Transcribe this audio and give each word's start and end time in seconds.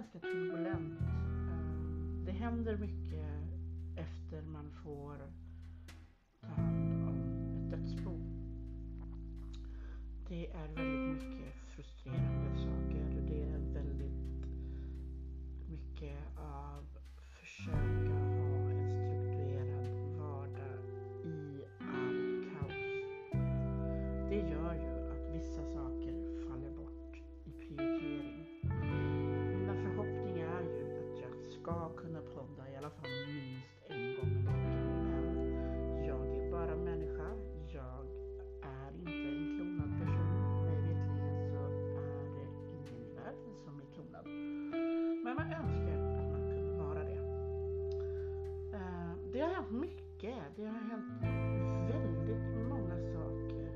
ganska 0.00 0.18
turbulent. 0.18 1.00
Eh, 1.00 2.24
det 2.26 2.32
händer 2.32 2.76
mycket 2.76 2.99
mycket. 50.22 50.56
Det 50.56 50.64
har 50.64 50.80
hänt 50.80 51.22
väldigt 51.90 52.68
många 52.68 52.96
saker 53.12 53.70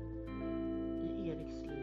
i 1.03 1.29
Eriks 1.29 1.61
liv. 1.61 1.74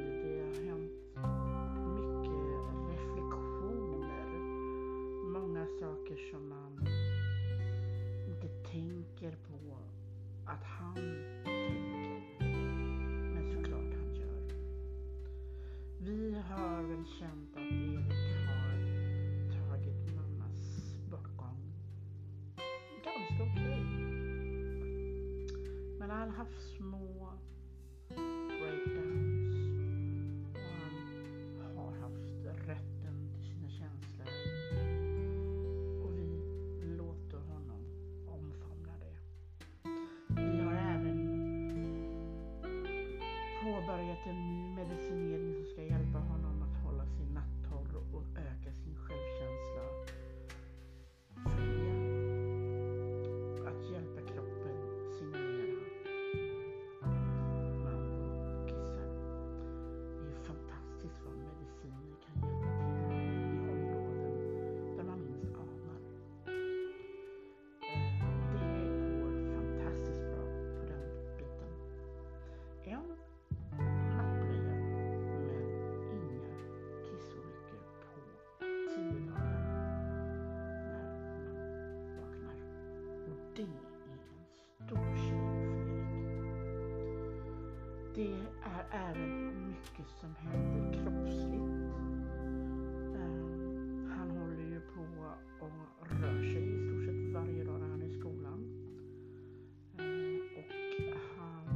Påbörjat 44.23 44.27
en 44.27 44.47
ny 44.47 44.75
medicinering 44.75 45.55
som 45.55 45.65
ska 45.65 45.83
hjälpa 45.83 46.19
honom 46.19 46.63
att 46.63 46.85
hålla 46.85 47.07
sin 47.07 47.35
nattorr 47.35 47.97
och 48.15 48.25
öka 48.39 48.73
sin 48.73 48.97
självkänsla. 48.97 49.83
Fria. 51.35 51.95
Att 53.69 53.91
hjälpa 53.91 54.21
kroppen 54.33 54.77
signalera. 55.19 55.85
Man 57.85 58.67
kissar. 58.67 59.09
Det 60.19 60.31
är 60.31 60.43
fantastiskt 60.45 61.21
vad 61.25 61.37
mediciner 61.37 62.17
kan 62.25 62.35
hjälpa 62.43 62.69
till 62.79 63.25
i 63.43 63.71
områden 63.73 64.97
där 64.97 65.05
man 65.05 65.21
minst 65.25 65.55
anar. 65.55 66.01
Eh, 67.83 68.13
det 68.53 69.21
går 69.21 69.55
fantastiskt 69.55 70.23
bra 70.23 70.45
på 70.79 70.87
den 70.87 71.05
biten. 71.39 71.73
En 72.85 73.32
Det 88.23 88.47
är 88.65 89.11
även 89.11 89.69
mycket 89.69 90.09
som 90.21 90.35
händer 90.35 90.93
kroppsligt. 90.93 91.73
Eh, 93.15 94.17
han 94.17 94.31
håller 94.31 94.63
ju 94.63 94.81
på 94.81 95.01
och 95.61 96.07
rör 96.21 96.43
sig 96.43 96.75
i 96.75 96.89
stort 96.89 97.05
sett 97.05 97.35
varje 97.35 97.65
dag 97.65 97.81
när 97.81 97.89
han 97.89 98.03
är 98.03 98.07
i 98.07 98.21
skolan. 98.21 98.61
Eh, 99.99 100.59
och 100.59 101.19
han 101.39 101.67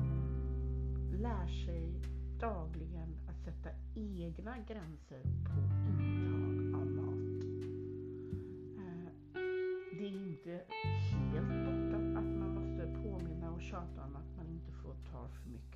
lär 1.23 1.47
sig 1.67 2.01
dagligen 2.41 3.17
att 3.29 3.45
sätta 3.45 3.71
egna 3.95 4.59
gränser 4.59 5.23
på 5.23 5.61
intag 6.03 6.81
av 6.81 6.87
mat. 6.87 7.45
Eh, 8.79 9.13
det 9.99 10.05
är 10.05 10.17
inte 10.27 10.65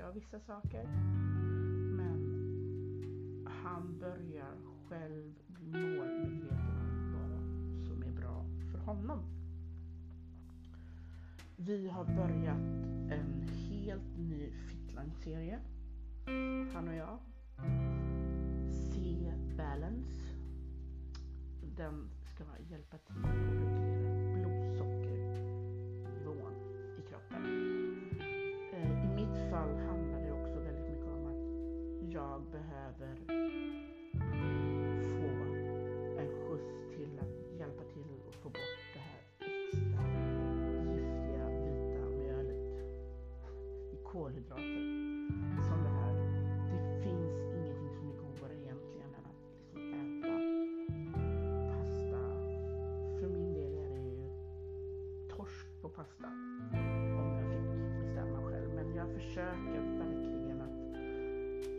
mycket 0.01 0.07
av 0.07 0.15
vissa 0.15 0.41
saker. 0.41 0.85
Men 1.97 2.21
han 3.47 3.99
börjar 3.99 4.55
själv 4.89 5.35
bli 5.47 5.73
målmedveten 5.73 6.77
om 6.79 7.13
vad 7.13 7.83
som 7.87 8.03
är 8.03 8.13
bra 8.21 8.45
för 8.73 8.79
honom. 8.79 9.23
Vi 11.57 11.89
har 11.89 12.05
börjat 12.05 12.85
en 13.13 13.49
helt 13.49 14.19
ny 14.19 14.51
Fitline-serie. 14.51 15.61
Han 16.75 16.89
och 16.89 16.95
jag. 16.95 17.19
C-Balance. 18.93 20.37
Den 21.77 22.11
ska 22.35 22.45
hjälpa 22.71 22.99
till 22.99 23.25
att 23.25 23.35
reglera 23.35 24.20
jag 32.41 32.61
behöver 32.61 33.15
få 35.19 35.31
en 36.21 36.29
skjuts 36.29 36.97
till 36.97 37.19
att 37.19 37.59
hjälpa 37.59 37.83
till 37.85 38.21
att 38.29 38.35
få 38.35 38.49
bort 38.49 38.81
det 38.95 38.99
här 38.99 39.23
extra 39.41 40.03
giftiga 40.93 41.47
vita 41.49 42.09
mjölet 42.09 42.85
i 43.93 43.97
kolhydrater. 44.05 44.83
Som 45.69 45.83
det 45.83 45.89
här, 45.89 46.15
det 46.71 47.03
finns 47.03 47.55
ingenting 47.55 47.91
som 47.99 48.09
är 48.09 48.17
godare 48.17 48.55
egentligen 48.55 49.15
än 49.19 49.27
att 49.31 49.43
liksom 49.75 50.01
äta 50.01 50.35
pasta. 51.73 52.23
För 53.21 53.29
min 53.29 53.55
del 53.55 53.75
är 53.75 53.91
det 53.91 54.01
ju 54.01 54.29
torsk 55.37 55.67
på 55.83 55.89
pasta. 55.89 56.29
Om 57.21 57.39
jag 57.39 57.51
fick 57.53 58.01
bestämma 58.01 58.51
själv. 58.51 58.75
Men 58.75 58.95
jag 58.95 59.09
försöker 59.15 59.90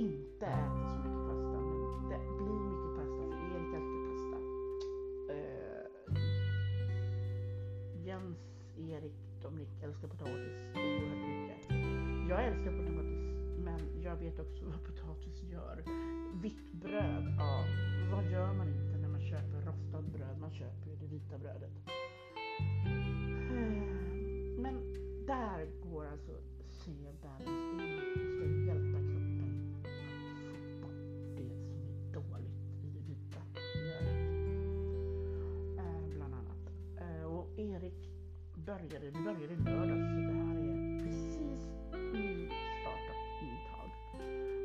inte 0.02 0.46
äta 0.46 0.84
så 0.92 0.98
mycket 0.98 1.26
pasta. 1.30 1.58
Men 1.62 2.10
det 2.10 2.20
blir 2.38 2.60
mycket 2.72 2.92
pasta 2.98 3.22
för 3.30 3.38
Erik 3.56 3.72
älskar 3.78 4.02
pasta. 4.10 4.38
Eh, 5.34 5.86
Jens, 8.06 8.42
Erik, 8.78 9.18
Dominik 9.44 9.84
älskar 9.84 10.08
potatis 10.08 10.58
oerhört 10.76 11.24
mycket. 11.32 11.60
Jag 12.30 12.46
älskar 12.48 12.72
potatis, 12.80 13.22
men 13.66 13.80
jag 14.04 14.16
vet 14.16 14.40
också 14.40 14.66
vad 14.66 14.84
potatis 14.86 15.44
gör. 15.44 15.84
Vitt 16.42 16.72
bröd, 16.72 17.26
ja, 17.40 17.66
vad 18.12 18.32
gör 18.32 18.54
man 18.54 18.68
inte 18.68 18.98
när 19.02 19.10
man 19.10 19.22
köper 19.22 19.62
rostat 19.66 20.06
bröd? 20.06 20.40
Man 20.40 20.52
köper 20.52 20.90
ju 20.90 20.96
det 20.96 21.08
vita 21.08 21.38
brödet. 21.38 21.72
Eh, 23.52 23.84
men 24.64 24.76
där 25.28 25.68
går 25.84 26.06
alltså 26.06 26.32
C-balance 26.70 27.84
in. 27.84 28.11
började, 38.90 39.06
vi 39.06 39.24
började 39.24 39.54
i 39.54 39.58
lördags 39.58 40.10
så 40.14 40.20
det 40.20 40.34
här 40.34 40.56
är 40.56 41.00
precis 41.04 41.70
nystart 42.14 43.08
och 43.10 43.44
intag. 43.44 43.90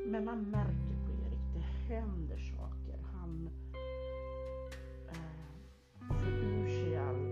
Men 0.06 0.24
man 0.24 0.50
märker 0.50 0.96
på 1.06 1.12
Erik, 1.26 1.40
det 1.54 1.94
händer 1.94 2.36
saker. 2.36 2.98
Han 3.12 3.48
eh, 5.08 6.08
får 6.08 6.28
ur 6.28 6.68
sig 6.68 6.96
all 6.96 7.22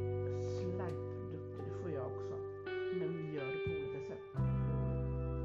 slaggprodukt, 0.60 1.64
det 1.66 1.82
får 1.82 1.90
jag 1.90 2.06
också. 2.06 2.34
Men 2.98 3.16
vi 3.16 3.34
gör 3.36 3.46
det 3.46 3.58
på 3.64 3.70
olika 3.70 4.00
sätt. 4.08 4.22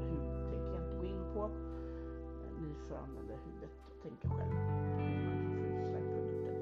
Hur 0.08 0.20
tänker 0.50 0.72
jag 0.72 0.82
inte 0.82 0.96
gå 1.00 1.06
in 1.06 1.34
på. 1.34 1.50
Ni 2.60 2.74
får 2.88 2.96
använda 2.96 3.34
huvudet 3.44 3.70
och 3.90 4.02
tänka 4.02 4.28
själva 4.28 4.60
hur 4.60 5.24
man 5.24 5.42
kan 5.42 5.54
få 5.56 5.64
ut 5.66 5.82
slaggprodukter. 5.90 6.56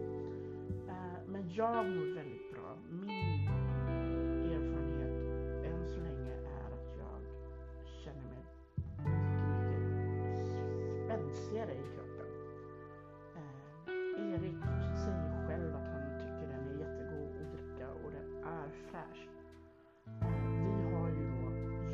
Eh, 0.89 1.19
men 1.27 1.51
jag 1.55 1.87
mår 1.87 2.15
väldigt 2.15 2.38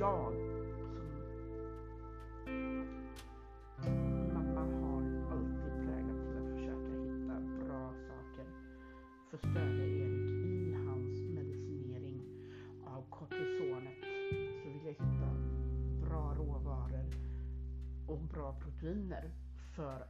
då, 0.05 0.33
jag 3.77 3.85
som 3.85 4.35
mamma 4.35 4.61
har 4.61 5.03
alltid 5.33 5.73
präglat 5.87 6.21
till 6.27 6.39
att 6.39 6.51
försöka 6.55 6.93
hitta 7.05 7.41
bra 7.65 7.93
saker 8.09 8.47
för 9.31 9.37
att 9.37 9.43
stödja 9.51 9.85
Erik 9.87 10.45
i 10.47 10.75
hans 10.87 11.21
medicinering 11.21 12.23
av 12.87 13.11
kortisonet. 13.11 14.01
Så 14.63 14.69
vill 14.71 14.85
jag 14.85 14.93
hitta 14.93 15.31
bra 16.09 16.35
råvaror 16.35 17.07
och 18.09 18.19
bra 18.19 18.61
proteiner 18.61 19.31
för 19.77 20.07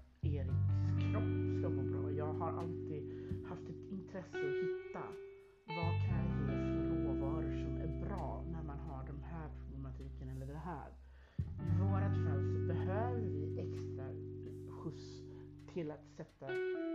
till 15.85 15.91
att 15.91 16.09
sätta 16.17 16.47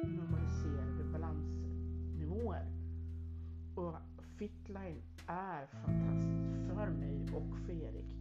normaliserade 0.03 1.03
balansnivåer. 1.11 2.65
Och 3.75 3.95
Fitline 4.37 5.01
är 5.27 5.67
fantastiskt 5.67 6.67
för 6.67 6.89
mig 6.89 7.27
och 7.33 7.57
för 7.65 7.73
Erik. 7.73 8.15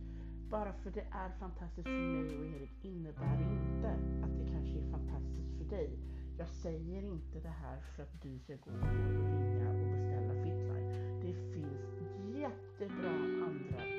Bara 0.50 0.72
för 0.72 0.90
det 0.90 1.06
är 1.10 1.30
fantastiskt 1.38 1.88
för 1.88 2.12
mig 2.12 2.38
och 2.38 2.46
Erik 2.46 2.84
innebär 2.84 3.40
inte 3.40 3.90
att 4.24 4.38
det 4.38 4.52
kanske 4.52 4.78
är 4.78 4.90
fantastiskt 4.90 5.58
för 5.58 5.64
dig. 5.64 5.98
Jag 6.38 6.48
säger 6.48 7.02
inte 7.02 7.40
det 7.40 7.54
här 7.62 7.80
för 7.80 8.02
att 8.02 8.22
du 8.22 8.38
ska 8.38 8.56
gå 8.56 8.70
och 8.70 8.92
ringa 8.92 9.70
och 9.70 9.88
beställa 9.92 10.34
Fitline. 10.44 11.20
Det 11.20 11.34
finns 11.54 12.38
jättebra 12.38 13.10
andra 13.46 13.97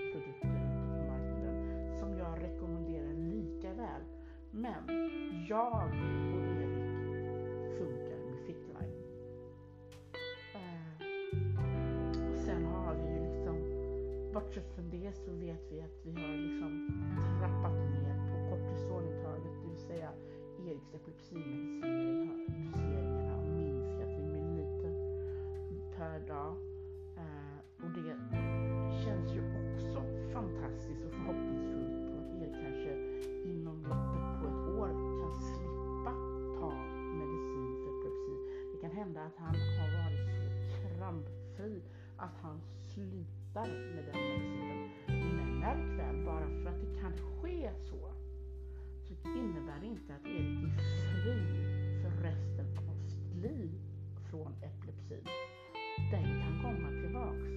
Men 4.62 4.84
jag 5.50 5.74
och 5.74 6.44
Erik 6.62 6.76
funkar 7.78 8.18
med 8.26 8.40
Fitline. 8.46 9.04
Eh, 10.56 11.06
sen 12.46 12.66
har 12.66 12.96
vi 12.96 13.14
ju 13.14 13.20
liksom, 13.20 13.56
bortsett 14.34 14.76
från 14.76 14.90
det 14.90 15.14
så 15.14 15.32
vet 15.32 15.72
vi 15.72 15.82
att 15.82 16.00
vi 16.04 16.12
har 16.12 16.38
liksom 16.38 16.88
trappat 17.40 17.74
ner 17.74 18.16
på 18.32 18.50
kortisonintaget, 18.50 19.54
det 19.64 19.70
vill 19.70 19.78
säga 19.78 20.10
Eriks 20.68 20.94
epilepsimedicinering 20.94 22.28
har 22.30 22.38
doseringarna 22.72 23.32
har 23.36 23.46
minskat 23.46 24.16
till 24.16 24.26
milliliter 24.26 24.94
per 25.98 26.20
dag. 26.28 26.56
Eh, 27.18 27.84
och 27.84 27.92
det 27.92 28.16
känns 29.04 29.32
ju 29.36 29.42
också 29.42 30.04
fantastiskt 30.34 31.06
och 31.06 31.12
förhoppningsvis 31.12 31.39
att 39.30 39.38
han 39.38 39.56
har 39.80 39.90
varit 40.04 40.26
så 40.28 40.98
krampfri 40.98 41.82
att 42.18 42.38
han 42.42 42.62
slutar 42.94 43.68
med 43.96 44.04
den 44.06 44.22
medicinen. 44.30 44.90
Men 45.08 45.60
märk 45.60 46.00
väl, 46.00 46.26
bara 46.26 46.48
för 46.48 46.70
att 46.70 46.82
det 46.82 47.02
kan 47.02 47.14
ske 47.14 47.72
så, 47.90 48.14
så 49.08 49.14
innebär 49.30 49.80
det 49.80 49.86
inte 49.86 50.16
att 50.16 50.26
Erik 50.26 50.64
är 50.64 50.72
fri 51.24 51.40
för 52.02 52.24
resten 52.24 52.68
av 52.90 52.98
sitt 53.10 53.36
liv 53.44 53.72
från 54.30 54.54
epilepsin. 54.64 55.26
Den 56.12 56.24
kan 56.42 56.62
komma 56.64 56.90
tillbaks 57.02 57.50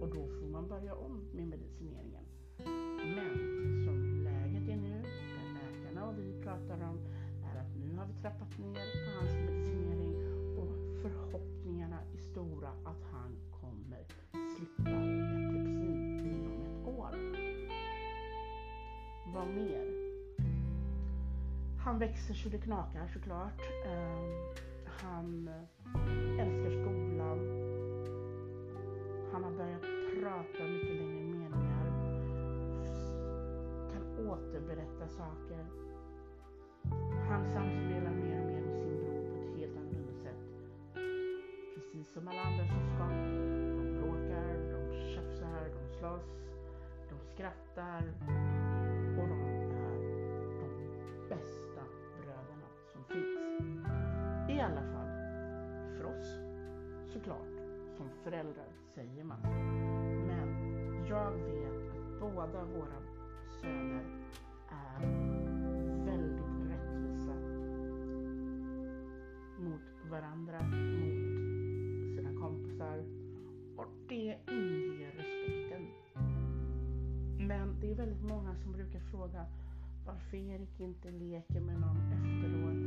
och 0.00 0.08
då 0.16 0.40
får 0.40 0.48
man 0.52 0.68
börja 0.68 0.94
om 0.94 1.20
med 1.32 1.48
medicineringen. 1.48 2.24
Men 3.16 3.34
som 3.84 4.24
läget 4.24 4.68
är 4.68 4.76
nu, 4.76 5.02
där 5.02 5.48
läkarna 5.60 6.06
och 6.08 6.18
vi 6.18 6.42
pratar 6.42 6.88
om, 6.90 6.98
är 7.44 7.60
att 7.60 7.76
nu 7.76 7.96
har 7.96 8.06
vi 8.06 8.22
trappat 8.22 8.58
ner 8.58 8.86
på 9.04 9.10
hans 9.18 9.34
medicinering 9.34 9.99
förhoppningarna 11.02 12.00
är 12.14 12.16
stora 12.16 12.68
att 12.68 13.02
han 13.12 13.36
kommer 13.60 14.04
slippa 14.56 14.90
epilepsin 14.90 16.20
inom 16.22 16.62
ett 16.62 16.98
år. 16.98 17.14
Vad 19.34 19.46
mer? 19.46 20.10
Han 21.84 21.98
växer 21.98 22.34
så 22.34 22.48
det 22.48 22.58
knakar 22.58 23.08
såklart. 23.08 23.60
Ehm, 23.86 24.54
han 24.86 25.50
älskar 26.38 26.70
skolan. 26.70 27.38
Han 29.32 29.44
har 29.44 29.50
börjat 29.50 29.82
prata 30.20 30.64
mycket 30.64 30.96
längre 30.96 31.24
meningar. 31.24 31.86
Kan 33.92 34.28
återberätta 34.28 35.08
saker. 35.08 35.66
Han 37.28 37.44
samspelar 37.44 38.19
Precis 41.92 42.12
som 42.12 42.28
alla 42.28 42.40
andra 42.40 42.64
syskon. 42.64 43.12
De 43.76 44.00
bråkar, 44.00 44.72
de 44.72 45.14
tjafsar, 45.14 45.70
de 45.74 45.98
slåss, 45.98 46.42
de 47.08 47.18
skrattar 47.34 48.02
och 49.18 49.28
de 49.28 49.40
är 49.40 49.98
de 50.60 51.28
bästa 51.28 51.82
bröderna 52.22 52.68
som 52.92 53.04
finns. 53.04 53.38
I 54.50 54.60
alla 54.60 54.82
fall 54.82 55.10
för 55.96 56.04
oss, 56.04 56.38
såklart. 57.12 57.56
Som 57.96 58.10
föräldrar 58.24 58.68
säger 58.94 59.24
man. 59.24 59.40
Men 60.26 60.48
jag 61.08 61.30
vet 61.32 61.90
att 61.90 62.20
båda 62.20 62.64
våra 62.64 63.02
söner 63.60 64.04
är 64.68 65.06
väldigt 66.04 66.70
rättvisa 66.70 67.34
mot 69.58 70.10
varandra, 70.10 70.60
är 74.28 74.38
indierespekten. 74.50 75.10
respekten. 75.18 75.86
Men 77.48 77.80
det 77.80 77.90
är 77.90 77.94
väldigt 77.94 78.22
många 78.22 78.54
som 78.54 78.72
brukar 78.72 79.00
fråga 79.00 79.46
varför 80.06 80.36
Erik 80.36 80.80
inte 80.80 81.10
leker 81.10 81.60
med 81.60 81.80
någon 81.80 82.12
efteråt. 82.12 82.80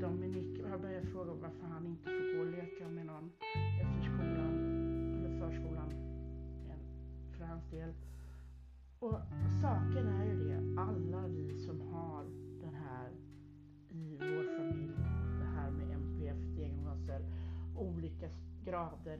Dominik 0.00 0.64
har 0.70 0.78
börjat 0.78 1.04
fråga 1.04 1.32
varför 1.32 1.66
han 1.66 1.86
inte 1.86 2.04
får 2.04 2.34
gå 2.34 2.40
och 2.40 2.50
leka 2.50 2.88
med 2.88 3.06
någon 3.06 3.30
efter 3.82 4.02
skolan 4.02 4.54
eller 5.18 5.40
förskolan 5.40 5.90
för 7.36 7.44
hans 7.44 7.70
del. 7.70 7.92
Och 8.98 9.20
saken 9.62 10.08
är 10.08 10.24
ju 10.24 10.44
det, 10.44 10.80
alla 10.80 11.28
vi 11.28 11.58
som 11.66 11.80
har 11.80 12.24
den 12.60 12.74
här 12.74 13.10
i 13.90 14.16
vår 14.20 14.58
familj, 14.58 14.96
det 15.40 15.50
här 15.56 15.70
med 15.70 15.90
MPF-diagnoser, 15.90 17.20
olika 17.76 18.28
grader, 18.64 19.18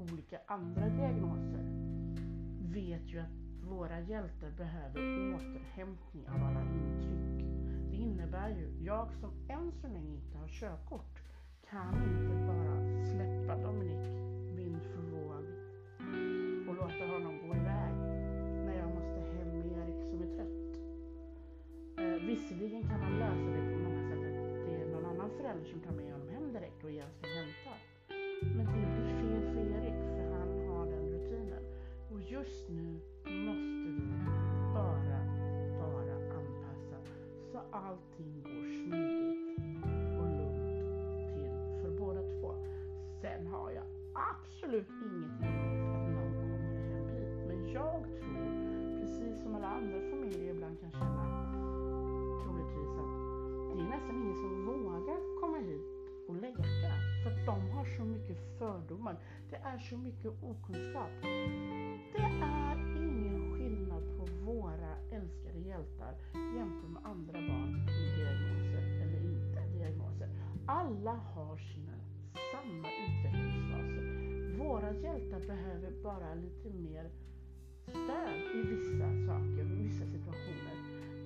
olika 0.00 0.38
andra 0.46 0.88
diagnoser, 0.88 1.64
vet 2.72 3.02
ju 3.02 3.18
att 3.18 3.38
våra 3.62 4.00
hjältar 4.00 4.50
behöver 4.50 5.34
återhämtning 5.34 6.28
av 6.28 6.42
alla 6.44 6.62
intryck. 6.62 7.46
Det 7.90 7.96
innebär 7.96 8.48
ju, 8.48 8.84
jag 8.84 9.14
som 9.14 9.30
än 9.48 9.72
så 9.72 9.88
länge 9.88 10.14
inte 10.14 10.38
har 10.38 10.48
körkort 10.48 11.18
kan 11.70 11.94
inte 11.94 12.46
bara 12.46 13.04
släppa 13.12 13.62
Dominik 13.62 14.06
vind 14.56 14.82
för 14.82 15.02
våg 15.02 15.44
och 16.68 16.74
låta 16.74 17.04
honom 17.12 17.48
gå 17.48 17.54
iväg 17.56 17.94
när 18.66 18.78
jag 18.78 18.88
måste 18.88 19.20
hem 19.20 19.48
med 19.48 19.66
Erik 19.66 20.00
som 20.10 20.22
är 20.22 20.36
trött. 20.36 20.78
Eh, 21.98 22.26
visserligen 22.26 22.82
kan 22.82 23.00
man 23.00 23.18
lösa 23.18 23.50
det 23.56 23.72
på 23.72 23.78
många 23.78 24.02
sätt 24.08 24.18
att 24.18 24.66
det 24.66 24.82
är 24.82 24.92
någon 24.92 25.06
annan 25.06 25.30
förälder 25.30 25.64
som 25.64 25.80
tar 25.80 25.92
med 25.92 26.12
honom 26.12 26.28
hem 26.28 26.52
direkt 26.52 26.84
och 26.84 26.90
igen 26.90 27.10
ska 27.18 27.26
hämta. 27.26 27.72
Men 28.56 28.66
det 28.66 28.87
allting 37.86 38.42
går 38.42 38.64
smidigt 38.78 39.58
och 40.18 40.28
lugnt 40.38 40.68
till 41.34 41.82
för 41.82 41.90
båda 41.98 42.20
två. 42.20 42.54
Sen 43.20 43.46
har 43.46 43.70
jag 43.70 43.84
absolut 44.14 44.88
ingenting 44.88 45.54
emot 45.60 45.96
att 45.96 46.08
någon 46.14 46.32
kommer 46.40 46.58
hem 46.90 47.08
hit. 47.08 47.46
Men 47.48 47.72
jag 47.72 48.02
tror, 48.20 48.46
precis 49.00 49.42
som 49.42 49.54
alla 49.54 49.66
andra 49.66 49.98
familjer 50.10 50.54
ibland 50.54 50.80
kan 50.80 50.90
känna 50.90 51.24
troligtvis 52.42 52.92
att 53.02 53.14
det 53.76 53.82
är 53.82 53.88
nästan 53.94 54.16
ingen 54.22 54.34
som 54.34 54.66
vågar 54.66 55.40
komma 55.40 55.58
hit 55.58 55.86
och 56.28 56.34
leka. 56.34 56.62
För 57.22 57.30
att 57.30 57.46
de 57.46 57.70
har 57.70 57.84
så 57.96 58.04
mycket 58.04 58.58
fördomar. 58.58 59.16
Det 59.50 59.56
är 59.56 59.78
så 59.78 59.96
mycket 59.96 60.32
okunskap. 60.42 61.10
Det 62.12 62.26
är 62.42 62.87
våra 64.48 64.92
älskade 65.12 65.58
hjältar 65.58 66.14
jämfört 66.56 66.90
med 66.90 67.04
andra 67.04 67.32
barn 67.32 67.72
med 67.72 67.94
diagnoser 68.18 68.82
eller 69.02 69.20
inte 69.32 69.78
diagnoser. 69.78 70.28
Alla 70.66 71.12
har 71.12 71.56
sina 71.56 71.92
samma 72.52 72.88
utvecklingsfaser. 73.04 74.04
Våra 74.58 74.92
hjältar 74.92 75.40
behöver 75.40 76.02
bara 76.02 76.34
lite 76.34 76.70
mer 76.70 77.10
stöd 77.88 78.38
i 78.54 78.60
vissa 78.74 79.08
saker, 79.26 79.64
i 79.72 79.82
vissa 79.82 80.04
situationer. 80.04 80.76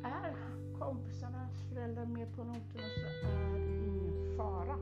Är 0.04 0.36
kompisarnas 0.78 1.62
föräldrar 1.68 2.06
med 2.06 2.36
på 2.36 2.44
noterna 2.44 2.88
så 3.22 3.28
är 3.28 3.58
det 3.58 3.86
ingen 3.86 4.36
fara. 4.36 4.76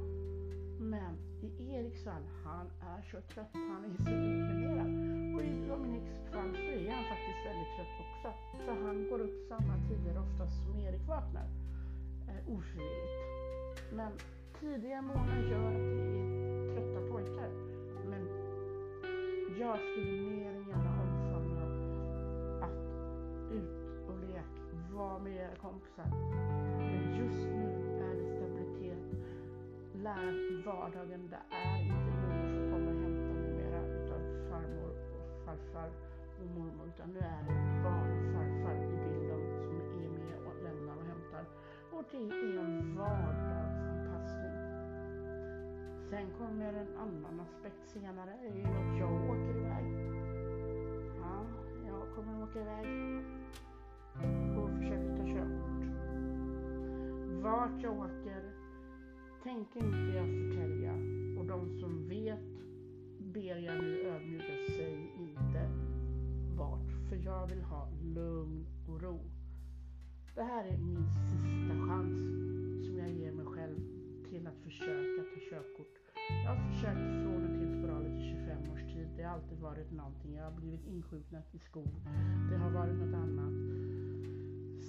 Men 0.79 1.15
i 1.43 1.75
Eriks 1.75 2.05
fall, 2.05 2.23
han 2.45 2.67
är 2.81 3.03
så 3.03 3.21
trött, 3.21 3.51
han 3.53 3.85
är 3.85 3.97
så 3.97 4.11
deprimerad. 4.11 5.20
Och 5.41 5.47
i 5.47 5.51
min 5.51 6.03
fall 6.33 6.53
så 6.55 6.73
är 6.87 6.91
han 6.91 7.05
faktiskt 7.05 7.47
väldigt 7.47 7.73
trött 7.77 7.97
också. 8.05 8.29
För 8.65 8.87
han 8.87 9.09
går 9.11 9.21
upp 9.21 9.49
samma 9.49 9.75
tider 9.89 10.19
oftast 10.19 10.65
som 10.65 10.79
Erik 10.79 11.09
vaknar. 11.09 11.49
Eh, 12.29 12.55
ofrivilligt. 12.57 13.21
Men 13.93 14.13
tidiga 14.61 15.03
morgnar 15.03 15.43
gör 15.51 15.67
att 15.67 15.75
det 15.75 16.03
är 16.03 16.75
trötta 16.75 17.01
pojkar. 17.13 17.51
Men 18.11 18.23
jag 19.61 19.79
skulle 19.79 20.21
mer 20.21 20.51
än 20.51 20.69
gärna 20.69 21.03
omfamna 21.03 21.63
att 22.67 23.53
ut 23.53 24.09
och 24.09 24.19
lek, 24.21 24.55
vara 24.93 25.19
med 25.19 25.37
era 25.37 25.57
kompisar. 25.57 26.11
Men 26.79 27.19
just 27.19 27.47
nu 27.47 27.69
är 28.01 28.15
det 28.15 28.37
stabilitet. 28.37 29.25
Lär 29.95 30.65
vardagen. 30.65 31.31
Det 31.31 31.57
är 31.57 31.83
inte 31.83 32.00
farfar 35.51 35.91
och 36.41 36.47
mormor. 36.47 36.87
Utan 36.95 37.09
nu 37.11 37.19
är 37.19 37.43
det 37.47 37.83
barnfarfar 37.85 38.75
i 38.75 38.97
bilden 39.05 39.43
som 39.85 39.99
är 39.99 40.09
med 40.09 40.39
och 40.47 40.63
lämnar 40.63 40.97
och 40.97 41.07
hämtar. 41.07 41.45
Och 41.93 42.05
det 42.11 42.17
är 42.17 42.59
en 42.59 42.97
vardagsanpassning. 42.97 44.55
Sen 46.11 46.27
kommer 46.39 46.73
en 46.73 46.97
annan 46.97 47.41
aspekt 47.41 47.89
senare. 47.89 48.33
Det 48.43 48.49
är 48.49 48.57
ju 48.57 48.65
att 48.65 48.99
jag 48.99 49.31
åker 49.31 49.57
iväg. 49.57 49.87
Ja, 51.21 51.47
jag 51.87 52.15
kommer 52.15 52.43
åka 52.43 52.61
iväg 52.61 52.87
och 54.59 54.71
försöker 54.79 55.17
ta 55.17 55.25
körkort. 55.25 55.85
Vart 57.43 57.83
jag 57.83 57.99
åker 57.99 58.43
tänker 59.43 59.85
inte 59.85 60.17
jag 60.17 60.27
förtälja 60.27 60.93
och 61.39 61.47
de 61.47 61.79
som 61.81 62.09
vet 62.09 62.61
ber 63.19 63.57
jag 63.57 63.83
nu 63.83 64.03
ödmjuka 64.03 64.73
sig 64.77 65.13
för 67.11 67.17
jag 67.17 67.47
vill 67.47 67.63
ha 67.63 67.89
lugn 68.03 68.67
och 68.89 69.03
ro. 69.03 69.21
Det 70.35 70.43
här 70.43 70.65
är 70.65 70.79
min 70.79 71.07
sista 71.31 71.75
chans 71.89 72.19
som 72.87 72.99
jag 72.99 73.11
ger 73.11 73.33
mig 73.33 73.47
själv 73.47 73.81
till 74.29 74.47
att 74.47 74.59
försöka 74.65 75.23
ta 75.23 75.41
körkort. 75.51 75.97
Jag 76.45 76.51
har 76.55 76.71
försökt 76.71 77.23
från 77.23 77.45
och 77.45 77.55
till 77.59 77.79
sporadiskt 77.79 78.21
i 78.21 78.23
25 78.31 78.73
års 78.73 78.83
tid. 78.83 79.09
Det 79.17 79.23
har 79.23 79.35
alltid 79.35 79.59
varit 79.59 79.93
någonting. 79.93 80.35
Jag 80.35 80.45
har 80.45 80.53
blivit 80.53 80.87
insjuknat 80.87 81.55
i 81.55 81.59
skog. 81.59 81.89
Det 82.51 82.57
har 82.57 82.71
varit 82.71 82.99
något 82.99 83.15
annat. 83.15 83.55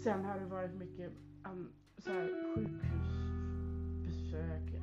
Sen 0.03 0.25
har 0.25 0.39
det 0.39 0.45
varit 0.45 0.75
mycket 0.75 1.11
um, 1.51 1.71
så 1.97 2.11
här, 2.11 2.55
sjukhusbesök. 2.55 3.23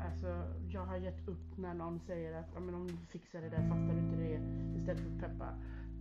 Alltså, 0.07 0.45
jag 0.69 0.87
har 0.87 0.97
gett 0.97 1.29
upp 1.29 1.57
när 1.57 1.75
någon 1.75 2.01
säger 2.01 2.33
att 2.41 2.57
om 2.57 2.87
du 2.87 2.97
fixar 3.07 3.41
det 3.41 3.49
där, 3.49 3.69
fattar 3.69 3.95
du 3.95 4.01
inte 4.01 4.17
det? 4.17 4.41
Istället 4.79 5.03
för 5.03 5.11
att 5.11 5.21
peppa. 5.21 5.55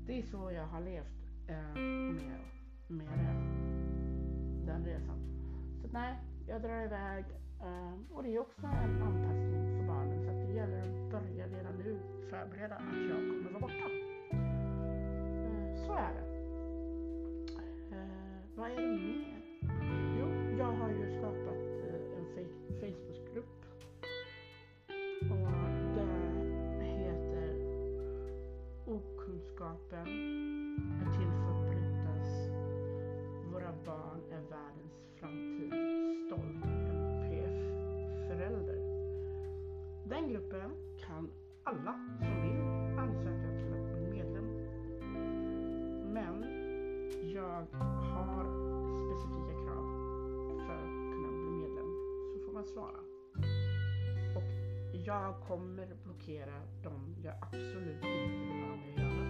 Det 0.07 0.19
är 0.19 0.23
så 0.23 0.51
jag 0.51 0.67
har 0.67 0.81
levt 0.81 1.26
eh, 1.47 1.81
med, 2.13 2.39
med 2.87 3.07
den 4.65 4.85
resan. 4.85 5.19
Så 5.81 5.87
nej, 5.91 6.15
jag 6.47 6.61
drar 6.61 6.85
iväg. 6.85 7.25
Eh, 7.61 8.15
och 8.15 8.23
det 8.23 8.35
är 8.35 8.39
också 8.39 8.65
en 8.65 9.01
anpassning 9.01 9.79
för 9.79 9.87
barnen. 9.87 10.23
Så 10.23 10.29
att 10.29 10.47
det 10.47 10.53
gäller 10.53 10.81
att 10.81 11.11
börja 11.11 11.47
redan 11.47 11.73
nu 11.77 11.99
förbereda 12.29 12.75
att 12.75 13.09
jag 13.09 13.17
kommer 13.17 13.49
vara 13.49 13.59
borta. 13.59 13.89
Eh, 14.31 15.85
så 15.85 15.93
är 15.93 16.13
det. 16.13 16.36
Jag 55.21 55.47
kommer 55.47 55.87
blockera 56.03 56.61
dem 56.83 57.15
jag 57.23 57.33
absolut 57.41 57.95
inte 57.95 58.07
vill 58.07 58.63
ha 58.63 58.75
med 58.75 58.93
att 58.93 59.01
göra. 59.01 59.23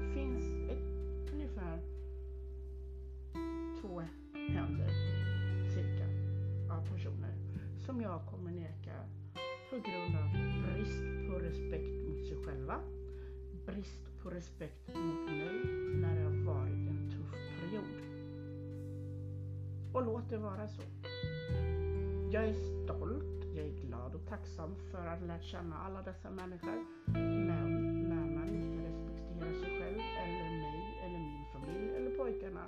Det 0.00 0.14
finns 0.14 0.70
ett, 0.70 1.32
ungefär 1.32 1.78
två 3.80 4.02
händer 4.34 4.88
cirka 5.74 6.06
av 6.74 6.92
personer 6.92 7.34
som 7.86 8.00
jag 8.00 8.26
kommer 8.26 8.50
neka 8.50 8.96
på 9.70 9.76
grund 9.76 10.16
av 10.16 10.28
brist 10.62 11.02
på 11.28 11.38
respekt 11.38 12.08
mot 12.08 12.26
sig 12.26 12.44
själva, 12.44 12.80
brist 13.66 14.22
på 14.22 14.30
respekt 14.30 14.88
mot 14.88 15.30
mig 15.30 15.58
när 16.00 16.16
det 16.16 16.22
har 16.22 16.54
varit 16.54 16.88
en 16.88 17.10
tuff 17.10 17.34
period. 17.60 18.08
Och 19.94 20.04
låt 20.04 20.30
det 20.30 20.38
vara 20.38 20.68
så. 20.68 20.82
Jag 22.32 22.44
är 22.44 22.54
stolt, 22.84 23.37
jag 23.58 23.66
är 23.66 23.86
glad 23.86 24.14
och 24.14 24.26
tacksam 24.28 24.74
för 24.90 25.06
att 25.06 25.20
ha 25.20 25.26
lärt 25.26 25.44
känna 25.44 25.76
alla 25.78 26.02
dessa 26.02 26.30
människor. 26.30 26.78
Men 27.48 27.68
när 28.08 28.26
man 28.36 28.48
inte 28.48 28.88
respekterar 28.88 29.52
sig 29.52 29.70
själv 29.80 30.00
eller 30.22 30.50
mig 30.64 30.80
eller 31.04 31.18
min 31.18 31.44
familj 31.52 31.96
eller 31.96 32.10
pojkarna, 32.10 32.64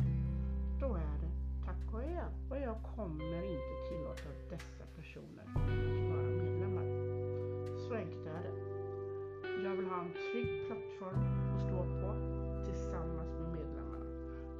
då 0.81 0.95
är 0.95 1.17
det 1.23 1.31
tack 1.67 1.95
och 1.95 2.03
er. 2.03 2.29
Och 2.51 2.57
jag 2.57 2.77
kommer 2.97 3.43
inte 3.43 3.75
tillåta 3.89 4.29
dessa 4.51 4.85
personer 4.97 5.45
att 5.45 6.11
vara 6.13 6.31
medlemmar. 6.43 6.87
Så 7.89 7.95
enkelt 7.95 8.27
är 8.27 8.43
det. 8.43 8.55
Jag 9.65 9.77
vill 9.77 9.87
ha 9.87 10.01
en 10.01 10.13
trygg 10.13 10.67
plattform 10.67 11.21
att 11.55 11.63
stå 11.63 11.79
på 12.01 12.11
tillsammans 12.65 13.33
med 13.41 13.49
medlemmarna. 13.59 14.07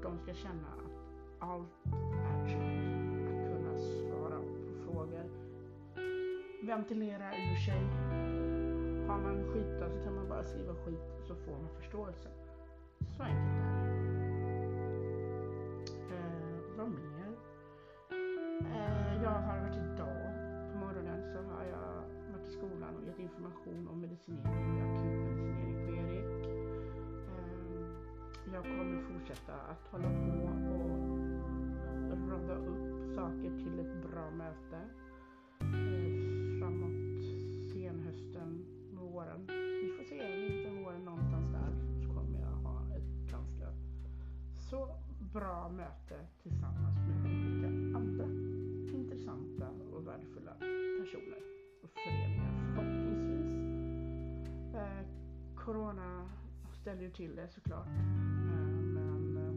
De 0.03 0.19
ska 0.19 0.35
känna 0.35 0.69
att 0.85 0.97
allt 1.39 2.10
Ventilera 6.71 7.29
ur 7.37 7.57
sig. 7.57 7.83
Har 9.09 9.19
man 9.19 9.45
skit 9.53 9.79
så 9.79 10.05
kan 10.05 10.15
man 10.15 10.29
bara 10.29 10.45
skriva 10.45 10.75
skit 10.75 11.01
så 11.29 11.35
får 11.35 11.53
man 11.53 11.69
förståelse. 11.69 12.29
Så 13.17 13.23
enkelt 13.23 13.61
är 13.61 13.85
det. 13.85 13.91
Eh, 16.15 16.77
vad 16.77 16.91
mer? 16.91 17.33
Eh, 18.61 19.23
jag 19.23 19.31
har 19.31 19.61
varit 19.61 19.77
idag 19.77 20.23
på 20.73 20.79
morgonen 20.79 21.23
så 21.33 21.39
har 21.39 21.65
jag 21.65 22.03
varit 22.33 22.49
i 22.49 22.53
skolan 22.53 22.97
och 22.97 23.05
gett 23.07 23.19
information 23.19 23.89
om 23.89 24.01
medicinering, 24.01 24.81
akutmedicinering 24.81 25.87
på 25.87 25.93
Erik. 25.93 26.47
Eh, 27.35 27.81
jag 28.55 28.63
kommer 28.63 29.03
fortsätta 29.03 29.55
att 29.55 29.87
hålla 29.91 30.09
på 30.09 30.51
och 32.13 32.31
rodda 32.31 32.55
upp 32.55 33.15
saker 33.15 33.51
till 33.59 33.79
ett 33.81 34.11
bra 34.11 34.31
möte. 34.31 34.81
Våren. 39.21 39.47
Vi 39.83 39.89
får 39.97 40.05
se, 40.05 40.37
vintern, 40.37 40.85
våren 40.85 41.05
någonstans 41.05 41.53
där 41.53 41.73
så 42.03 42.15
kommer 42.15 42.41
jag 42.41 42.57
ha 42.69 42.97
ett 42.97 43.31
ganska 43.31 43.67
så 44.71 44.97
bra 45.33 45.69
möte 45.69 46.27
tillsammans 46.43 46.99
med 47.09 47.19
olika 47.27 47.99
andra 47.99 48.25
intressanta 48.95 49.69
och 49.93 50.07
värdefulla 50.07 50.53
personer 51.01 51.41
och 51.83 51.91
föreningar 51.91 52.75
förhoppningsvis. 52.75 53.47
Eh, 54.75 55.07
corona 55.57 56.31
ställer 56.73 57.03
ju 57.03 57.11
till 57.11 57.37
det 57.37 57.49
såklart. 57.49 57.89
Eh, 57.89 58.71
men 58.97 59.37
eh, 59.37 59.55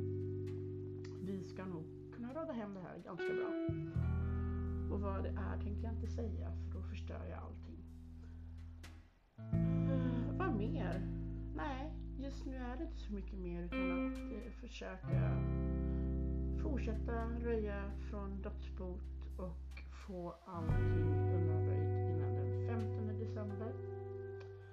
vi 1.26 1.44
ska 1.44 1.66
nog 1.66 1.86
kunna 2.16 2.34
rada 2.34 2.54
hem 2.54 2.74
det 2.74 2.82
här 2.82 2.98
ganska 2.98 3.34
bra. 3.34 3.50
Och 4.96 5.02
vad 5.02 5.24
det 5.24 5.30
är 5.30 5.62
tänker 5.62 5.84
jag 5.84 5.94
inte 5.94 6.08
säga 6.08 6.52
för 6.52 6.80
då 6.80 6.84
förstör 6.84 7.26
jag 7.30 7.40
allting 7.40 7.73
mer? 10.68 11.02
Nej, 11.56 11.92
just 12.18 12.46
nu 12.46 12.56
är 12.56 12.78
det 12.78 12.84
inte 12.84 13.00
så 13.00 13.14
mycket 13.14 13.40
mer 13.40 13.64
utan 13.64 14.08
att 14.08 14.18
eh, 14.18 14.52
försöka 14.62 15.42
fortsätta 16.64 17.26
röja 17.44 17.92
från 18.10 18.42
dödsbot 18.42 19.28
och 19.38 19.84
få 20.08 20.36
allting 20.46 21.14
undanröjt 21.36 22.10
innan 22.10 22.36
den 22.36 22.68
15 22.68 23.20
december. 23.20 23.74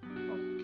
Och 0.02 0.59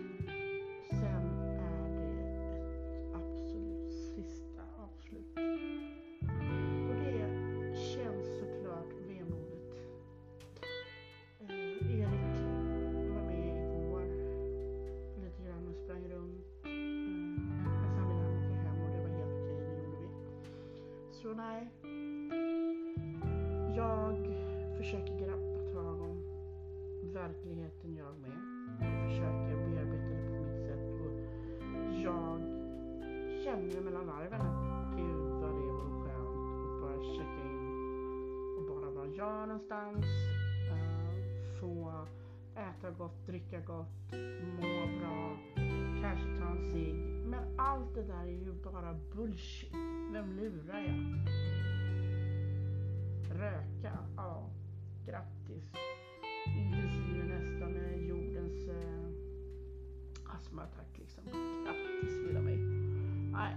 Så 21.26 21.35
nej. 21.35 21.68
Jag 23.76 24.16
försöker 24.76 25.18
greppa 25.18 25.73
tag 25.75 26.00
om 26.00 26.23
verkligheten 27.12 27.97
jag 27.97 28.18
med. 28.21 28.38
Jag 28.80 29.09
försöker 29.09 29.56
bearbeta 29.56 30.09
det 30.09 30.28
på 30.28 30.45
mitt 30.45 30.62
sätt 30.66 31.00
och 31.06 31.14
jag 32.04 32.40
känner 33.45 33.80
mellan 33.80 34.06
varven 34.06 34.40
att 34.40 34.97
gud 34.97 35.30
vad 35.42 35.50
det 35.50 35.73
vore 35.73 36.04
skönt 36.04 36.64
att 36.66 36.80
bara 36.83 37.14
checka 37.16 37.42
in 37.42 37.71
och 38.59 38.64
bara 38.68 38.90
vara 38.90 39.06
jag 39.06 39.49
någonstans. 39.49 40.04
Eh, 40.73 41.61
få 41.61 41.92
äta 42.54 42.90
gott, 42.90 43.26
dricka 43.26 43.61
gott, 43.61 44.12
må 44.56 44.87
bra, 44.99 45.37
kanske 46.02 46.40
ta 46.40 46.49
en 46.49 46.71
cigg. 46.73 46.95
Men 47.26 47.59
allt 47.59 47.95
det 47.95 48.02
där 48.02 48.25
är 48.25 48.45
ju 48.45 48.52
bara 48.52 48.95
bullshit. 49.14 49.95
Vem 50.16 50.37
lurar 50.37 50.80
jag? 50.80 50.99
Röka? 53.38 53.99
Ja, 54.16 54.50
grattis. 55.06 55.73
Inklusive 56.46 57.25
nästan 57.25 57.75
jordens 58.08 58.68
eh, 58.68 59.08
astmaattack 60.37 60.99
liksom. 60.99 61.25
Grattis 61.64 62.26
lilla 62.26 62.40
mig. 62.40 62.56
Nej, 63.32 63.56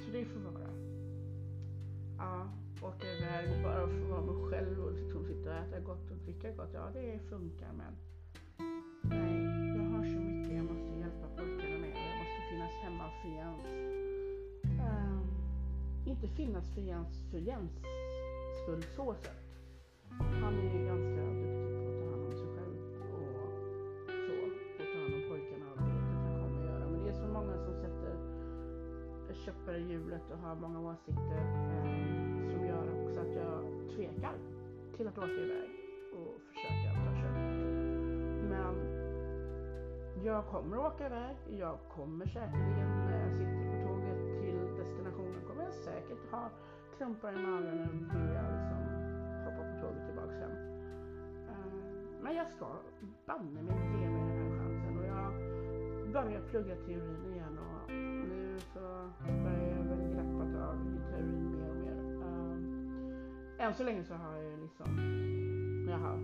så 0.00 0.10
det 0.12 0.24
får 0.24 0.40
vara. 0.40 0.68
Ja, 2.18 2.48
åka 2.82 3.06
iväg 3.06 3.56
och 3.56 3.62
bara 3.62 3.88
få 3.88 4.06
vara 4.08 4.22
mig 4.22 4.50
själv 4.50 4.80
och 4.80 4.92
liksom 4.92 5.24
sitta 5.24 5.50
och 5.50 5.56
äta 5.56 5.80
gott 5.80 6.10
och 6.10 6.16
dricka 6.16 6.52
gott. 6.52 6.70
Ja, 6.74 6.90
det 6.92 7.18
funkar 7.28 7.72
men 7.72 7.96
inte 16.24 16.36
finnas 16.36 16.74
för 16.74 16.80
Jens 16.80 17.30
för 17.30 17.38
Jens 17.38 17.72
skull 18.62 18.82
så 18.82 19.14
sett. 19.14 19.44
Han 20.42 20.58
är 20.58 20.78
ju 20.78 20.86
ganska 20.86 21.22
duktig 21.40 21.74
på 21.74 21.90
att 21.90 21.98
ta 21.98 22.10
hand 22.10 22.24
om 22.24 22.32
sig 22.32 22.48
själv 22.56 22.76
och 22.98 23.24
så. 24.08 24.34
Och 24.42 24.52
ta 24.76 24.84
hand 25.00 25.14
om 25.14 25.22
pojkarna 25.28 25.66
och 25.72 25.78
det 25.78 25.84
vet 25.84 26.08
jag 26.12 26.20
han 26.20 26.42
kommer 26.42 26.60
att 26.60 26.66
göra. 26.70 26.90
Men 26.90 27.04
det 27.04 27.10
är 27.10 27.12
så 27.12 27.26
många 27.26 27.58
som 27.58 27.74
sätter 27.74 28.14
käppar 29.44 29.74
i 29.74 29.82
hjulet 29.92 30.30
och 30.32 30.38
har 30.38 30.54
många 30.54 30.80
åsikter 30.80 31.42
eh, 31.74 32.50
som 32.50 32.66
gör 32.66 32.86
också 33.02 33.20
att 33.20 33.34
jag 33.34 33.60
tvekar 33.96 34.36
till 34.96 35.08
att 35.08 35.18
åka 35.18 35.40
iväg 35.46 35.70
och 36.14 36.40
försöka 36.48 36.88
ta 37.04 37.12
körkort. 37.20 37.64
Men 38.50 38.74
jag 40.24 40.46
kommer 40.46 40.76
att 40.76 40.94
åka 40.94 41.06
iväg. 41.06 41.36
Jag 41.58 41.78
kommer 41.96 42.26
säkerligen 42.26 42.90
när 43.10 43.63
säkert 45.74 46.30
ha 46.30 46.50
klumpar 46.96 47.32
i 47.32 47.46
magen 47.46 47.80
och 47.80 47.94
vilja 47.94 48.42
liksom 48.42 48.80
hoppa 49.44 49.62
på 49.70 49.80
tåget 49.80 50.06
tillbaks 50.06 50.34
hem. 50.34 50.50
Eh, 51.48 52.22
men 52.22 52.34
jag 52.34 52.48
ska 52.48 52.66
banne 53.26 53.62
mig 53.62 54.00
ge 54.00 54.10
mig 54.10 54.22
den 54.22 54.38
här 54.42 54.58
chansen 54.58 54.98
och 54.98 55.06
jag 55.06 55.32
börjar 56.12 56.40
plugga 56.50 56.76
teorin 56.76 57.32
igen 57.32 57.58
och 57.58 57.90
nu 58.28 58.58
så 58.58 59.10
börjar 59.44 59.76
jag 59.76 59.84
väl 59.84 60.14
greppa 60.14 60.66
av 60.68 60.76
i 60.76 61.10
teorin 61.10 61.50
mer 61.50 61.70
och 61.70 61.76
mer. 61.76 62.22
Eh, 63.58 63.66
än 63.66 63.74
så 63.74 63.84
länge 63.84 64.04
så 64.04 64.14
har 64.14 64.36
jag 64.36 64.44
ju 64.44 64.62
liksom, 64.62 64.86
jaha, 65.88 66.18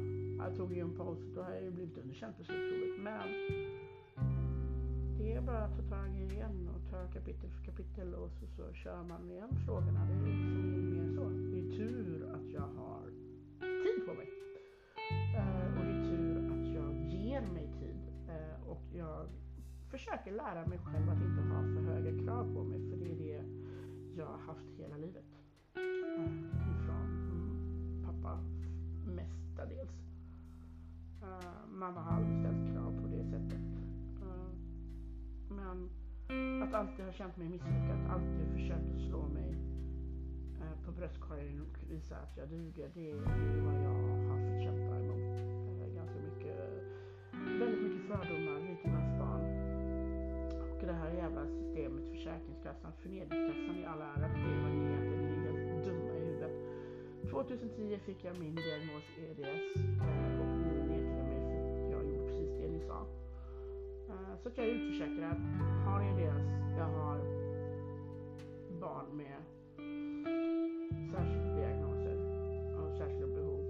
jag 0.45 0.57
tog 0.57 0.73
ju 0.73 0.81
en 0.81 0.97
paus 0.97 1.19
då 1.35 1.43
har 1.43 1.51
jag 1.51 1.63
ju 1.63 1.71
blivit 1.71 1.99
underkänd 1.99 2.37
på 2.37 2.45
slutprovet. 2.45 3.01
Men 3.01 3.29
det 5.21 5.33
är 5.35 5.41
bara 5.41 5.65
att 5.65 5.77
ta 5.77 5.83
tag 5.83 6.17
i 6.17 6.27
det 6.27 6.35
igen 6.35 6.69
och 6.75 6.91
ta 6.91 7.07
kapitel 7.13 7.51
för 7.51 7.65
kapitel 7.65 8.15
och 8.15 8.31
så, 8.31 8.47
så 8.47 8.73
kör 8.73 9.03
man 9.03 9.31
igen 9.31 9.51
frågorna. 9.67 10.07
Det 10.07 10.13
är 10.13 10.27
liksom 10.27 10.91
mer 10.91 11.09
så. 11.17 11.29
Det 11.29 11.59
är 11.61 11.71
tur 11.77 12.31
att 12.35 12.53
jag 12.53 12.69
har 12.81 13.03
tid 13.61 14.07
på 14.07 14.15
mig. 14.15 14.29
Eh, 15.37 15.79
och 15.79 15.85
det 15.85 15.93
är 15.93 16.05
tur 16.05 16.37
att 16.53 16.67
jag 16.75 16.91
ger 17.11 17.41
mig 17.41 17.69
tid. 17.81 18.01
Eh, 18.29 18.69
och 18.69 18.83
jag 18.95 19.27
försöker 19.91 20.33
lära 20.33 20.67
mig 20.67 20.79
själv 20.79 21.11
att 21.11 21.23
inte 21.23 21.43
ha 21.43 21.61
för 21.63 21.83
höga 21.93 22.25
krav 22.25 22.55
på 22.55 22.65
mig. 22.65 22.91
För 22.91 22.97
det 22.97 23.13
är 23.13 23.17
det 23.17 23.45
jag 24.17 24.27
har 24.27 24.39
haft 24.39 24.71
hela 24.79 24.97
livet. 24.97 25.25
Eh, 25.75 26.31
ifrån 26.73 27.09
pappa 28.07 28.39
mestadels. 29.07 29.91
Uh, 31.23 31.79
mamma 31.79 32.01
har 32.01 32.17
aldrig 32.17 32.39
ställt 32.39 32.73
krav 32.73 33.03
på 33.03 33.07
det 33.09 33.25
sättet. 33.25 33.90
Men 35.51 35.91
att 36.63 36.75
alltid 36.75 37.05
ha 37.05 37.13
känt 37.13 37.37
mig 37.37 37.49
misslyckad, 37.49 37.99
alltid 38.11 38.53
försökt 38.53 38.89
att 38.95 39.01
slå 39.09 39.29
mig 39.29 39.51
eh, 40.61 40.85
på 40.85 40.93
bröstkorgen 40.93 41.61
och 41.61 41.93
visa 41.93 42.17
att 42.17 42.37
jag 42.37 42.49
duger. 42.49 42.91
Det 42.95 43.11
är, 43.11 43.15
vad 43.65 43.75
jag 43.75 43.97
har 44.29 44.39
fått 44.45 44.63
kämpa 44.65 44.97
emot. 45.03 45.37
Eh, 45.81 45.95
ganska 45.95 46.19
mycket, 46.29 46.57
väldigt 47.61 47.83
mycket 47.83 48.03
fördomar, 48.09 48.61
rikemansbarn. 48.69 49.45
Och 50.81 50.87
det 50.87 50.93
här 50.93 51.11
jävla 51.11 51.47
systemet, 51.47 52.05
Försäkringskassan, 52.13 52.93
Förnedringskassan 53.03 53.77
i 53.83 53.85
all 53.85 54.01
ära, 54.01 54.29
det 54.35 54.51
är 54.53 54.63
vad 54.63 54.73
ni 54.73 54.85
egentligen 54.87 55.25
är 55.25 55.41
helt 55.45 55.85
dumma 55.87 56.13
i 56.17 56.21
huvudet. 56.27 56.55
2010 57.31 57.99
fick 58.07 58.25
jag 58.25 58.39
min 58.39 58.55
diagnos 58.55 59.07
EDS 59.19 59.77
eh, 60.01 60.40
Eh, 64.11 64.37
så 64.43 64.49
att 64.49 64.59
jag 64.59 64.67
är 64.67 64.71
utförsäkrad, 64.71 65.39
har 65.87 66.01
EDS, 66.03 66.47
jag 66.79 66.85
har 66.85 67.19
barn 68.81 69.17
med 69.17 69.39
särskilda 71.13 71.55
diagnoser 71.57 72.17
och 72.79 72.99
särskilda 72.99 73.27
behov. 73.27 73.65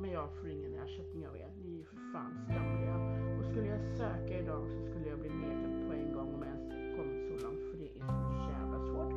Men 0.00 0.10
jag 0.10 0.28
får 0.36 0.48
ingen 0.48 0.74
ersättning 0.74 1.28
av 1.28 1.36
er. 1.36 1.50
Ni 1.62 1.74
är 1.74 1.78
ju 1.78 1.84
för 1.84 1.96
fan 2.12 2.38
skamliga. 2.44 2.96
Och 3.38 3.44
skulle 3.44 3.68
jag 3.68 3.80
söka 3.98 4.38
idag 4.38 4.68
så 4.70 4.90
skulle 4.90 5.08
jag 5.08 5.18
bli 5.18 5.30
nekad 5.30 5.88
på 5.88 5.92
en 5.92 6.12
gång 6.12 6.34
om 6.34 6.42
jag 6.42 6.50
ens 6.56 6.96
kommit 6.96 7.22
så 7.28 7.46
långt 7.46 7.64
för 7.70 7.78
det 7.78 7.90
är 7.98 8.06
så 8.44 8.50
jävla 8.56 8.78
svårt. 8.88 9.12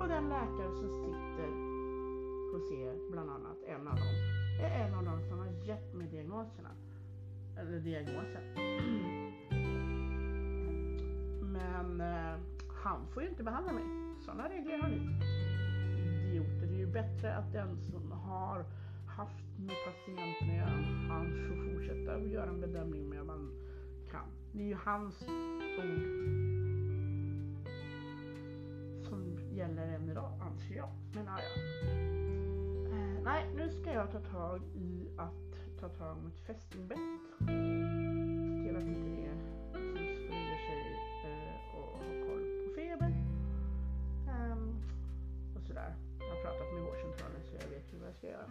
Och 0.00 0.08
den 0.08 0.28
läkare 0.28 0.72
som 0.80 0.88
sitter 1.04 1.50
hos 2.52 2.72
er, 2.72 3.10
bland 3.10 3.30
annat, 3.30 3.58
en 3.66 3.88
av 3.88 3.96
dem, 3.96 4.16
är 4.64 4.86
en 4.86 4.94
av 4.94 5.04
dem 5.04 5.22
som 5.28 5.38
har 5.38 5.50
gett 5.68 5.94
mig 5.94 6.06
diagnoserna. 6.06 6.70
Eller 7.58 7.80
diagnosen. 7.80 8.42
Men 11.60 12.00
eh, 12.00 12.38
han 12.84 13.06
får 13.06 13.22
ju 13.22 13.28
inte 13.28 13.42
behandla 13.42 13.72
mig. 13.72 13.84
Sådana 14.24 14.48
regler 14.48 14.78
har 14.78 14.88
ni. 14.88 14.96
Idioter. 16.28 16.66
Det 16.66 16.74
är 16.74 16.78
ju 16.78 16.86
bättre 16.86 17.34
att 17.34 17.52
den 17.52 17.76
som 17.76 18.12
har 18.12 18.64
haft 19.06 19.58
med 19.58 19.76
patienten 19.86 20.50
att 20.50 20.56
göra, 20.56 21.08
han 21.08 21.26
får 21.48 21.72
fortsätta 21.72 22.16
och 22.16 22.28
göra 22.28 22.50
en 22.50 22.60
bedömning 22.60 23.08
med 23.08 23.18
vad 23.18 23.26
man 23.26 23.52
kan. 24.10 24.26
Det 24.52 24.62
är 24.62 24.66
ju 24.66 24.76
hans 24.84 25.22
ord 25.22 25.30
som 29.08 29.38
gäller 29.52 29.88
än 29.88 30.10
idag, 30.10 30.32
anser 30.40 30.76
jag. 30.76 30.88
Men 31.14 31.24
ja, 31.24 31.38
ja. 31.38 31.60
Eh, 32.90 33.22
nej, 33.24 33.54
nu 33.56 33.70
ska 33.70 33.92
jag 33.92 34.12
ta 34.12 34.20
tag 34.20 34.62
i 34.74 35.08
att 35.16 35.80
ta 35.80 35.88
tag 35.88 36.16
om 36.16 36.26
ett 36.26 36.46
fästingbett. 36.46 36.98
Hela 38.66 38.80
tiden. 38.80 39.09
också 48.20 48.26
göra. 48.26 48.46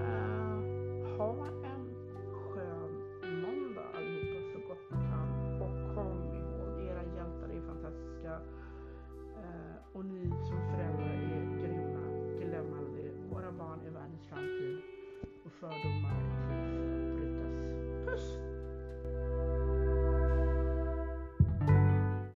Eh, 0.00 0.58
uh, 1.02 1.16
ha 1.18 1.46
en 1.46 1.84
skön 2.54 2.92
måndag 3.42 3.84
allihopa 3.94 4.52
så 4.52 4.68
gott 4.68 4.90
ni 4.90 4.96
kan. 4.96 5.60
Och 5.62 5.94
kom 5.94 6.34
ihåg, 6.34 6.80
era 6.80 7.02
hjältar 7.02 7.48
är 7.48 7.66
fantastiska. 7.66 8.40
Uh, 9.38 9.76
och 9.92 10.04
ni 10.04 10.28
som 10.28 10.58
föräldrar 10.70 11.14
är 11.14 11.60
grymma. 11.62 12.00
Glöm 12.38 12.78
aldrig, 12.78 13.12
våra 13.30 13.52
barn 13.52 13.80
är 13.86 13.90
världens 13.90 14.26
framtid. 14.28 14.78
Och 15.44 15.52
fördomar 15.52 15.97